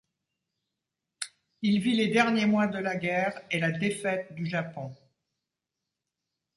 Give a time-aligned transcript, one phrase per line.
[1.61, 4.95] Il vit les derniers mois de la guerre et la défaite du Japon.